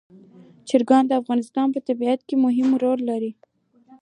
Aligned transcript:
چرګان 0.67 1.03
د 1.07 1.11
افغانستان 1.21 1.67
په 1.71 1.79
طبیعت 1.87 2.19
کې 2.27 2.35
مهم 2.45 2.69
رول 2.83 2.99
لري. 3.09 3.31